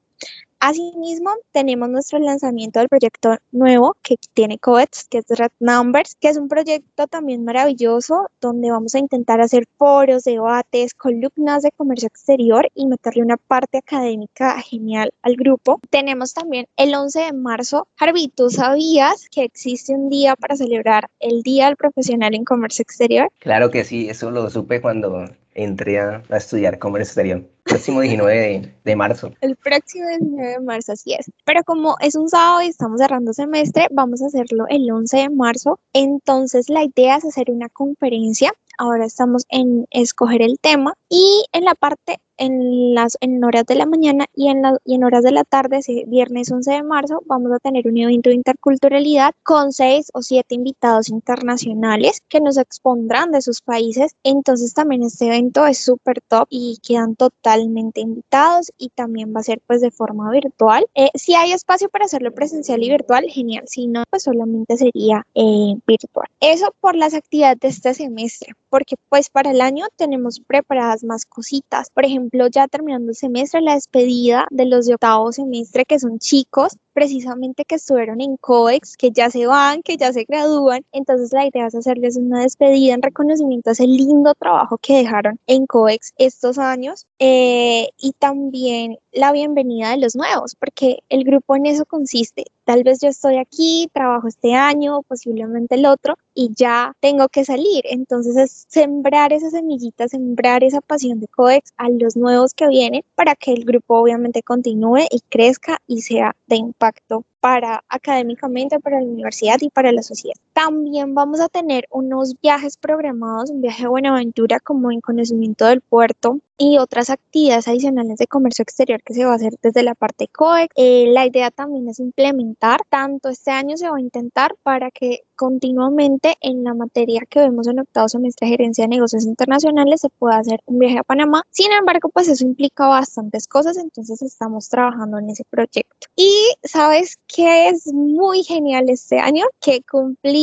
Asimismo, 0.58 1.30
tenemos 1.52 1.88
nuestro 1.90 2.18
lanzamiento 2.18 2.78
del 2.78 2.88
proyecto 2.88 3.36
nuevo 3.52 3.94
que 4.02 4.16
tiene 4.32 4.58
COETS, 4.58 5.06
que 5.08 5.18
es 5.18 5.26
Red 5.28 5.52
Numbers, 5.60 6.16
que 6.18 6.28
es 6.28 6.38
un 6.38 6.48
proyecto 6.48 7.06
también 7.06 7.44
maravilloso 7.44 8.30
donde 8.40 8.70
vamos 8.70 8.94
a 8.94 8.98
intentar 8.98 9.40
hacer 9.40 9.68
foros, 9.76 10.24
debates, 10.24 10.94
columnas 10.94 11.62
de 11.62 11.72
comercio 11.72 12.08
exterior 12.08 12.68
y 12.74 12.86
meterle 12.86 13.22
una 13.22 13.36
parte 13.36 13.78
académica 13.78 14.60
genial 14.62 15.12
al 15.22 15.36
grupo. 15.36 15.78
Tenemos 15.90 16.32
también 16.32 16.66
el 16.76 16.94
11 16.94 17.20
de 17.20 17.32
marzo. 17.34 17.86
Harvey, 17.98 18.28
¿tú 18.28 18.48
sabías 18.48 19.28
que 19.28 19.44
existe 19.44 19.92
un 19.92 20.08
día 20.08 20.36
para 20.36 20.56
celebrar 20.56 21.10
el 21.20 21.42
Día 21.42 21.66
del 21.66 21.76
Profesional 21.76 22.34
en 22.34 22.44
Comercio 22.44 22.82
Exterior? 22.82 23.30
Claro 23.40 23.70
que 23.70 23.84
sí, 23.84 24.08
eso 24.08 24.30
lo 24.30 24.48
supe 24.48 24.80
cuando 24.80 25.26
entré 25.56 25.98
a, 26.00 26.22
estudiar 26.30 26.78
comercio 26.78 27.08
exterior. 27.08 27.55
Próximo 27.66 28.00
19 28.00 28.74
de, 28.84 28.96
marzo. 28.96 29.32
El 29.40 29.56
próximo 29.56 30.06
19 30.08 30.50
de 30.50 30.60
marzo, 30.60 30.92
así 30.92 31.14
es. 31.14 31.30
Pero 31.44 31.64
como 31.64 31.96
es 32.00 32.14
un 32.14 32.28
sábado 32.28 32.62
y 32.62 32.68
estamos 32.68 33.00
cerrando 33.00 33.32
semestre, 33.32 33.88
vamos 33.90 34.22
a 34.22 34.26
hacerlo 34.26 34.66
el 34.68 34.88
11 34.88 35.16
de 35.16 35.30
marzo. 35.30 35.80
Entonces 35.92 36.68
la 36.68 36.84
idea 36.84 37.16
es 37.16 37.24
hacer 37.24 37.50
una 37.50 37.68
conferencia. 37.68 38.52
Ahora 38.78 39.04
estamos 39.04 39.46
en 39.48 39.86
escoger 39.90 40.42
el 40.42 40.60
tema 40.60 40.94
y 41.08 41.44
en 41.52 41.64
la 41.64 41.74
parte 41.74 42.20
en 42.38 42.94
las 42.94 43.16
en 43.20 43.42
horas 43.44 43.64
de 43.66 43.74
la 43.74 43.86
mañana 43.86 44.26
y 44.34 44.48
en, 44.48 44.62
la, 44.62 44.78
y 44.84 44.94
en 44.94 45.04
horas 45.04 45.24
de 45.24 45.32
la 45.32 45.44
tarde, 45.44 45.78
ese 45.78 46.04
viernes 46.06 46.50
11 46.50 46.70
de 46.70 46.82
marzo, 46.82 47.22
vamos 47.26 47.52
a 47.52 47.58
tener 47.58 47.86
un 47.86 47.96
evento 47.96 48.30
de 48.30 48.36
interculturalidad 48.36 49.34
con 49.42 49.72
seis 49.72 50.10
o 50.12 50.22
siete 50.22 50.54
invitados 50.54 51.08
internacionales 51.08 52.22
que 52.28 52.40
nos 52.40 52.58
expondrán 52.58 53.32
de 53.32 53.42
sus 53.42 53.60
países. 53.60 54.16
Entonces 54.22 54.74
también 54.74 55.02
este 55.02 55.26
evento 55.26 55.66
es 55.66 55.78
súper 55.78 56.20
top 56.20 56.46
y 56.50 56.78
quedan 56.86 57.16
totalmente 57.16 58.00
invitados 58.00 58.72
y 58.78 58.90
también 58.90 59.34
va 59.34 59.40
a 59.40 59.44
ser 59.44 59.60
pues 59.66 59.80
de 59.80 59.90
forma 59.90 60.30
virtual. 60.30 60.86
Eh, 60.94 61.10
si 61.14 61.34
hay 61.34 61.52
espacio 61.52 61.88
para 61.88 62.04
hacerlo 62.04 62.32
presencial 62.32 62.82
y 62.82 62.90
virtual, 62.90 63.24
genial. 63.28 63.64
Si 63.66 63.86
no, 63.86 64.04
pues 64.10 64.24
solamente 64.24 64.76
sería 64.76 65.26
eh, 65.34 65.74
virtual. 65.86 66.28
Eso 66.40 66.74
por 66.80 66.96
las 66.96 67.14
actividades 67.14 67.60
de 67.60 67.68
este 67.68 67.94
semestre, 67.94 68.54
porque 68.70 68.96
pues 69.08 69.30
para 69.30 69.50
el 69.50 69.60
año 69.60 69.86
tenemos 69.96 70.40
preparadas 70.40 71.04
más 71.04 71.24
cositas. 71.24 71.90
Por 71.90 72.04
ejemplo, 72.04 72.25
ya 72.50 72.68
terminando 72.68 73.10
el 73.10 73.16
semestre, 73.16 73.60
la 73.60 73.74
despedida 73.74 74.46
de 74.50 74.66
los 74.66 74.86
de 74.86 74.94
octavo 74.94 75.32
semestre, 75.32 75.84
que 75.84 75.98
son 75.98 76.18
chicos, 76.18 76.76
precisamente 76.92 77.64
que 77.64 77.74
estuvieron 77.74 78.20
en 78.20 78.36
COEX, 78.38 78.96
que 78.96 79.10
ya 79.10 79.28
se 79.30 79.46
van, 79.46 79.82
que 79.82 79.96
ya 79.96 80.12
se 80.12 80.24
gradúan. 80.24 80.84
Entonces 80.92 81.32
la 81.32 81.46
idea 81.46 81.66
es 81.66 81.74
hacerles 81.74 82.16
una 82.16 82.40
despedida 82.40 82.94
en 82.94 83.02
reconocimiento 83.02 83.70
a 83.70 83.72
ese 83.74 83.86
lindo 83.86 84.34
trabajo 84.34 84.78
que 84.78 84.96
dejaron 84.96 85.38
en 85.46 85.66
COEX 85.66 86.14
estos 86.16 86.58
años 86.58 87.06
eh, 87.18 87.88
y 87.98 88.12
también 88.12 88.98
la 89.12 89.32
bienvenida 89.32 89.90
de 89.90 89.98
los 89.98 90.16
nuevos, 90.16 90.54
porque 90.54 91.02
el 91.08 91.24
grupo 91.24 91.56
en 91.56 91.66
eso 91.66 91.84
consiste. 91.84 92.44
Tal 92.66 92.82
vez 92.82 92.98
yo 93.00 93.08
estoy 93.08 93.36
aquí, 93.36 93.88
trabajo 93.92 94.26
este 94.26 94.54
año, 94.54 95.02
posiblemente 95.02 95.76
el 95.76 95.86
otro, 95.86 96.16
y 96.34 96.50
ya 96.52 96.94
tengo 96.98 97.28
que 97.28 97.44
salir. 97.44 97.84
Entonces 97.84 98.36
es 98.36 98.66
sembrar 98.68 99.32
esa 99.32 99.50
semillita, 99.50 100.08
sembrar 100.08 100.64
esa 100.64 100.80
pasión 100.80 101.20
de 101.20 101.28
COEX 101.28 101.72
a 101.76 101.88
los 101.90 102.16
nuevos 102.16 102.54
que 102.54 102.66
vienen 102.66 103.04
para 103.14 103.36
que 103.36 103.52
el 103.52 103.64
grupo 103.64 104.00
obviamente 104.00 104.42
continúe 104.42 105.06
y 105.12 105.20
crezca 105.28 105.78
y 105.86 106.00
sea 106.02 106.34
de 106.48 106.56
impacto 106.56 107.24
para 107.38 107.84
académicamente, 107.88 108.80
para 108.80 109.00
la 109.00 109.06
universidad 109.06 109.58
y 109.60 109.70
para 109.70 109.92
la 109.92 110.02
sociedad. 110.02 110.34
También 110.56 111.14
vamos 111.14 111.40
a 111.40 111.50
tener 111.50 111.86
unos 111.90 112.40
viajes 112.40 112.78
programados, 112.78 113.50
un 113.50 113.60
viaje 113.60 113.84
a 113.84 113.90
Buenaventura 113.90 114.58
como 114.58 114.90
en 114.90 115.02
conocimiento 115.02 115.66
del 115.66 115.82
puerto 115.82 116.40
y 116.58 116.78
otras 116.78 117.10
actividades 117.10 117.68
adicionales 117.68 118.16
de 118.16 118.26
comercio 118.26 118.62
exterior 118.62 119.02
que 119.02 119.12
se 119.12 119.24
va 119.24 119.32
a 119.32 119.36
hacer 119.36 119.54
desde 119.62 119.82
la 119.82 119.94
parte 119.94 120.28
COEX. 120.28 120.72
Eh, 120.76 121.06
la 121.08 121.26
idea 121.26 121.50
también 121.50 121.88
es 121.88 121.98
implementar, 121.98 122.80
tanto 122.88 123.28
este 123.28 123.50
año 123.50 123.76
se 123.76 123.88
va 123.88 123.96
a 123.96 124.00
intentar 124.00 124.56
para 124.62 124.90
que 124.90 125.24
continuamente 125.36 126.34
en 126.40 126.64
la 126.64 126.72
materia 126.72 127.20
que 127.28 127.40
vemos 127.40 127.66
en 127.66 127.80
octavo 127.80 128.08
semestre 128.08 128.48
gerencia 128.48 128.84
de 128.84 128.88
negocios 128.88 129.26
internacionales 129.26 130.00
se 130.00 130.08
pueda 130.08 130.38
hacer 130.38 130.60
un 130.64 130.78
viaje 130.78 130.98
a 130.98 131.04
Panamá. 131.04 131.42
Sin 131.50 131.70
embargo, 131.72 132.08
pues 132.08 132.28
eso 132.28 132.44
implica 132.44 132.86
bastantes 132.86 133.46
cosas, 133.46 133.76
entonces 133.76 134.22
estamos 134.22 134.70
trabajando 134.70 135.18
en 135.18 135.28
ese 135.28 135.44
proyecto. 135.44 136.08
Y 136.16 136.32
sabes 136.64 137.18
que 137.26 137.68
es 137.68 137.92
muy 137.92 138.42
genial 138.44 138.88
este 138.88 139.18
año 139.18 139.44
que 139.60 139.82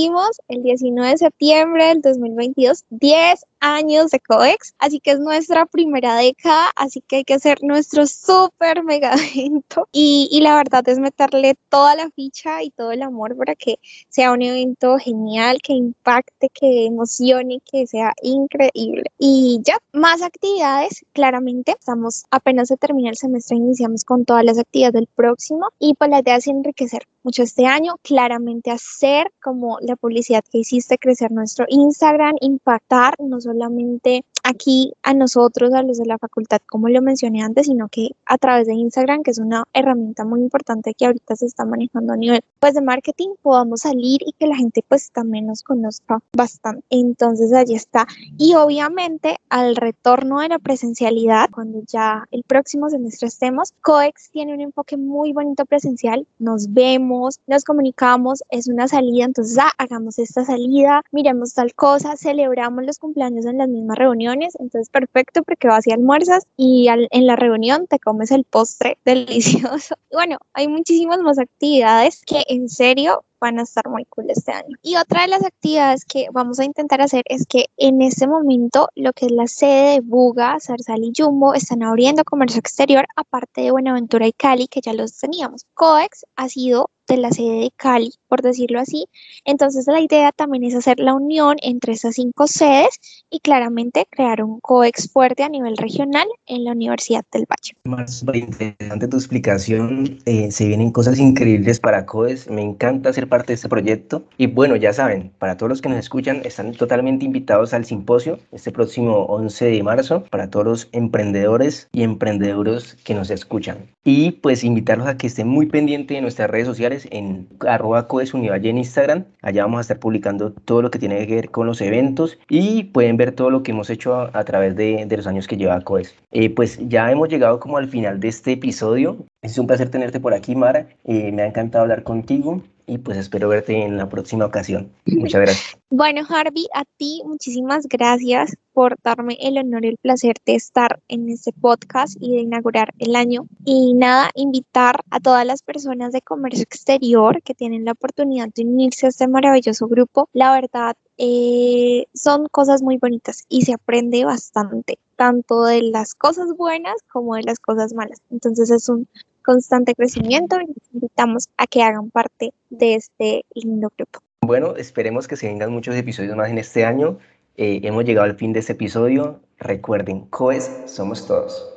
cumplimos 0.03 0.41
el 0.49 0.63
19 0.63 1.11
de 1.11 1.17
septiembre 1.17 1.85
del 1.85 2.01
2022 2.01 2.83
10 2.89 3.45
años 3.63 4.11
de 4.11 4.19
COEX, 4.19 4.75
así 4.77 4.99
que 4.99 5.11
es 5.11 5.19
nuestra 5.19 5.65
primera 5.65 6.17
década, 6.17 6.69
así 6.75 7.01
que 7.01 7.17
hay 7.17 7.23
que 7.23 7.35
hacer 7.35 7.59
nuestro 7.61 8.05
súper 8.05 8.83
mega 8.83 9.13
evento. 9.35 9.87
Y, 9.91 10.27
y 10.31 10.41
la 10.41 10.55
verdad 10.55 10.87
es 10.89 10.99
meterle 10.99 11.55
toda 11.69 11.95
la 11.95 12.09
ficha 12.11 12.61
y 12.61 12.71
todo 12.71 12.91
el 12.91 13.01
amor 13.01 13.37
para 13.37 13.55
que 13.55 13.79
sea 14.09 14.33
un 14.33 14.41
evento 14.41 14.97
genial, 14.99 15.59
que 15.63 15.73
impacte, 15.73 16.49
que 16.49 16.85
emocione, 16.85 17.61
que 17.71 17.87
sea 17.87 18.13
increíble. 18.21 19.03
Y 19.17 19.61
ya, 19.63 19.77
más 19.93 20.21
actividades, 20.21 21.05
claramente, 21.13 21.71
estamos 21.79 22.25
apenas 22.31 22.67
se 22.67 22.77
termina 22.77 23.09
el 23.09 23.17
semestre, 23.17 23.57
iniciamos 23.57 24.03
con 24.03 24.25
todas 24.25 24.43
las 24.43 24.59
actividades 24.59 24.93
del 24.93 25.07
próximo. 25.07 25.69
Y 25.79 25.93
pues 25.93 26.09
la 26.09 26.19
idea 26.19 26.35
es 26.35 26.47
enriquecer 26.47 27.03
mucho 27.23 27.43
este 27.43 27.65
año, 27.65 27.95
claramente 28.01 28.71
hacer 28.71 29.31
como 29.41 29.77
la 29.81 29.95
publicidad 29.95 30.43
que 30.51 30.59
hiciste, 30.59 30.97
crecer 30.97 31.31
nuestro 31.31 31.65
Instagram, 31.69 32.35
impactar 32.41 33.15
no 33.19 33.39
solamente 33.53 34.25
aquí 34.43 34.93
a 35.03 35.13
nosotros, 35.13 35.73
a 35.73 35.83
los 35.83 35.97
de 35.97 36.05
la 36.05 36.17
facultad, 36.17 36.61
como 36.67 36.89
lo 36.89 37.01
mencioné 37.01 37.41
antes, 37.41 37.67
sino 37.67 37.87
que 37.87 38.11
a 38.25 38.37
través 38.37 38.67
de 38.67 38.73
Instagram, 38.73 39.23
que 39.23 39.31
es 39.31 39.39
una 39.39 39.63
herramienta 39.73 40.25
muy 40.25 40.41
importante 40.41 40.93
que 40.93 41.05
ahorita 41.05 41.35
se 41.35 41.45
está 41.45 41.65
manejando 41.65 42.13
a 42.13 42.17
nivel 42.17 42.43
pues 42.59 42.73
de 42.73 42.81
marketing, 42.81 43.29
podamos 43.41 43.81
salir 43.81 44.21
y 44.25 44.33
que 44.33 44.47
la 44.47 44.55
gente 44.55 44.83
pues 44.87 45.11
también 45.11 45.47
nos 45.47 45.63
conozca 45.63 46.19
bastante. 46.33 46.83
Entonces 46.89 47.53
allí 47.53 47.75
está. 47.75 48.07
Y 48.37 48.55
obviamente 48.55 49.37
al 49.49 49.75
retorno 49.75 50.39
de 50.39 50.49
la 50.49 50.59
presencialidad, 50.59 51.49
cuando 51.49 51.81
ya 51.87 52.25
el 52.31 52.43
próximo 52.43 52.89
semestre 52.89 53.27
estemos, 53.27 53.73
COEX 53.81 54.31
tiene 54.31 54.53
un 54.53 54.61
enfoque 54.61 54.97
muy 54.97 55.33
bonito 55.33 55.65
presencial, 55.65 56.27
nos 56.39 56.73
vemos, 56.73 57.39
nos 57.47 57.63
comunicamos, 57.63 58.43
es 58.49 58.67
una 58.67 58.87
salida, 58.87 59.25
entonces 59.25 59.57
ah, 59.59 59.71
hagamos 59.77 60.19
esta 60.19 60.45
salida, 60.45 61.03
miremos 61.11 61.53
tal 61.53 61.73
cosa, 61.73 62.15
celebramos 62.17 62.85
los 62.85 62.99
cumpleaños 62.99 63.45
en 63.45 63.57
las 63.57 63.69
mismas 63.69 63.97
reuniones, 63.97 64.32
entonces 64.41 64.89
perfecto 64.89 65.43
porque 65.43 65.67
vas 65.67 65.87
y 65.87 65.91
almuerzas 65.91 66.45
y 66.57 66.87
en 66.89 67.27
la 67.27 67.35
reunión 67.35 67.87
te 67.87 67.99
comes 67.99 68.31
el 68.31 68.43
postre 68.43 68.97
delicioso. 69.05 69.95
Y 70.11 70.15
bueno, 70.15 70.37
hay 70.53 70.67
muchísimas 70.67 71.19
más 71.19 71.39
actividades 71.39 72.21
que 72.25 72.43
en 72.47 72.69
serio 72.69 73.23
van 73.43 73.59
a 73.59 73.63
estar 73.63 73.89
muy 73.89 74.05
cool 74.05 74.27
este 74.29 74.53
año. 74.53 74.77
Y 74.81 74.95
otra 74.95 75.23
de 75.23 75.27
las 75.27 75.43
actividades 75.43 76.05
que 76.05 76.27
vamos 76.31 76.59
a 76.59 76.63
intentar 76.63 77.01
hacer 77.01 77.23
es 77.25 77.45
que 77.45 77.65
en 77.75 78.01
este 78.01 78.25
momento 78.25 78.87
lo 78.95 79.11
que 79.11 79.25
es 79.25 79.31
la 79.33 79.47
sede 79.47 79.91
de 79.91 79.99
Buga, 79.99 80.57
Zarzal 80.61 81.03
y 81.03 81.11
Jumbo 81.15 81.53
están 81.53 81.83
abriendo 81.83 82.23
comercio 82.23 82.59
exterior 82.59 83.05
aparte 83.17 83.61
de 83.61 83.71
Buenaventura 83.71 84.25
y 84.27 84.31
Cali 84.31 84.67
que 84.67 84.79
ya 84.79 84.93
los 84.93 85.17
teníamos. 85.17 85.65
COEX 85.73 86.25
ha 86.37 86.47
sido 86.47 86.89
de 87.07 87.17
la 87.17 87.31
sede 87.31 87.59
de 87.59 87.71
Cali, 87.75 88.11
por 88.27 88.41
decirlo 88.41 88.79
así. 88.79 89.05
Entonces 89.45 89.87
la 89.87 89.99
idea 89.99 90.31
también 90.31 90.63
es 90.63 90.75
hacer 90.75 90.99
la 90.99 91.13
unión 91.13 91.57
entre 91.61 91.93
esas 91.93 92.15
cinco 92.15 92.47
sedes 92.47 93.25
y 93.29 93.39
claramente 93.39 94.07
crear 94.09 94.43
un 94.43 94.59
COEX 94.59 95.11
fuerte 95.11 95.43
a 95.43 95.49
nivel 95.49 95.77
regional 95.77 96.27
en 96.45 96.63
la 96.63 96.71
Universidad 96.71 97.25
del 97.31 97.45
Valle. 97.45 97.73
Más 97.85 98.23
interesante 98.33 99.07
tu 99.07 99.17
explicación. 99.17 100.19
Eh, 100.25 100.51
se 100.51 100.65
vienen 100.65 100.91
cosas 100.91 101.19
increíbles 101.19 101.79
para 101.79 102.05
COEX. 102.05 102.49
Me 102.49 102.61
encanta 102.61 103.11
ser 103.13 103.27
parte 103.33 103.47
de 103.47 103.55
este 103.55 103.67
proyecto. 103.67 104.21
Y 104.37 104.45
bueno, 104.45 104.75
ya 104.75 104.93
saben, 104.93 105.31
para 105.39 105.57
todos 105.57 105.67
los 105.67 105.81
que 105.81 105.89
nos 105.89 105.97
escuchan, 105.97 106.41
están 106.45 106.73
totalmente 106.73 107.25
invitados 107.25 107.73
al 107.73 107.83
simposio 107.83 108.37
este 108.51 108.71
próximo 108.71 109.25
11 109.25 109.65
de 109.65 109.81
marzo 109.81 110.23
para 110.29 110.51
todos 110.51 110.65
los 110.67 110.89
emprendedores 110.91 111.89
y 111.91 112.03
emprendedoras 112.03 112.95
que 113.03 113.15
nos 113.15 113.31
escuchan. 113.31 113.87
Y 114.03 114.33
pues 114.33 114.63
invitarlos 114.63 115.07
a 115.07 115.17
que 115.17 115.25
estén 115.25 115.47
muy 115.47 115.65
pendientes 115.65 116.15
de 116.15 116.21
nuestras 116.21 116.47
redes 116.47 116.67
sociales 116.67 117.07
en 117.09 117.47
arroba 117.67 118.07
en 118.11 118.77
Instagram. 118.77 119.25
Allá 119.41 119.63
vamos 119.63 119.79
a 119.79 119.81
estar 119.81 119.97
publicando 119.97 120.51
todo 120.51 120.83
lo 120.83 120.91
que 120.91 120.99
tiene 120.99 121.25
que 121.25 121.33
ver 121.33 121.49
con 121.49 121.65
los 121.65 121.81
eventos 121.81 122.37
y 122.49 122.83
pueden 122.83 123.17
ver 123.17 123.31
todo 123.31 123.49
lo 123.49 123.63
que 123.63 123.71
hemos 123.71 123.89
hecho 123.89 124.29
a, 124.31 124.43
través 124.43 124.75
de, 124.75 125.07
de, 125.07 125.17
los 125.17 125.25
años 125.25 125.47
que 125.47 125.57
lleva 125.57 125.81
COES. 125.81 126.13
Eh, 126.31 126.51
pues 126.51 126.77
ya 126.87 127.11
hemos 127.11 127.29
llegado 127.29 127.59
como 127.59 127.77
al 127.77 127.87
final 127.87 128.19
de 128.19 128.27
este 128.27 128.51
episodio. 128.51 129.25
Es 129.43 129.57
un 129.57 129.67
placer 129.67 129.89
tenerte 129.89 130.21
por 130.21 130.33
aquí, 130.33 130.55
Mara. 130.55 130.87
Eh, 131.03 131.33
me 131.33 131.41
ha 131.41 131.45
encantado 131.45 131.83
hablar 131.83 132.03
contigo 132.03 132.63
y 132.85 132.97
pues 132.97 133.17
espero 133.17 133.49
verte 133.49 133.83
en 133.83 133.97
la 133.97 134.07
próxima 134.07 134.45
ocasión. 134.45 134.93
Muchas 135.05 135.41
gracias. 135.41 135.77
Bueno, 135.89 136.21
Harvey, 136.27 136.67
a 136.73 136.85
ti 136.97 137.21
muchísimas 137.25 137.87
gracias 137.87 138.55
por 138.71 138.95
darme 139.03 139.37
el 139.41 139.57
honor 139.57 139.83
y 139.83 139.89
el 139.89 139.97
placer 139.97 140.35
de 140.45 140.55
estar 140.55 141.01
en 141.09 141.29
este 141.29 141.51
podcast 141.51 142.15
y 142.21 142.35
de 142.35 142.41
inaugurar 142.41 142.93
el 142.99 143.17
año. 143.17 143.45
Y 143.65 143.93
nada, 143.93 144.29
invitar 144.33 145.01
a 145.11 145.19
todas 145.19 145.45
las 145.45 145.61
personas 145.61 146.13
de 146.13 146.21
comercio 146.21 146.63
exterior 146.63 147.41
que 147.43 147.53
tienen 147.53 147.83
la 147.83 147.91
oportunidad 147.91 148.47
de 148.55 148.63
unirse 148.63 149.07
a 149.07 149.09
este 149.09 149.27
maravilloso 149.27 149.87
grupo. 149.89 150.29
La 150.31 150.53
verdad, 150.53 150.95
eh, 151.17 152.05
son 152.13 152.47
cosas 152.47 152.81
muy 152.81 152.97
bonitas 152.97 153.43
y 153.49 153.63
se 153.63 153.73
aprende 153.73 154.23
bastante, 154.23 154.99
tanto 155.17 155.63
de 155.63 155.83
las 155.83 156.15
cosas 156.15 156.55
buenas 156.57 156.95
como 157.11 157.35
de 157.35 157.43
las 157.43 157.59
cosas 157.59 157.93
malas. 157.93 158.21
Entonces 158.31 158.71
es 158.71 158.87
un 158.89 159.07
constante 159.43 159.93
crecimiento 159.93 160.59
y 160.59 160.67
les 160.67 160.93
invitamos 160.93 161.49
a 161.57 161.67
que 161.67 161.83
hagan 161.83 162.09
parte 162.09 162.53
de 162.69 162.95
este 162.95 163.45
lindo 163.53 163.91
grupo. 163.97 164.19
Bueno, 164.41 164.75
esperemos 164.75 165.27
que 165.27 165.35
se 165.35 165.47
vengan 165.47 165.71
muchos 165.71 165.95
episodios 165.95 166.35
más 166.35 166.49
en 166.49 166.57
este 166.57 166.85
año. 166.85 167.19
Eh, 167.55 167.81
hemos 167.83 168.03
llegado 168.03 168.25
al 168.25 168.35
fin 168.35 168.53
de 168.53 168.59
este 168.59 168.73
episodio. 168.73 169.39
Recuerden, 169.57 170.21
COES 170.27 170.69
somos 170.85 171.25
todos. 171.27 171.72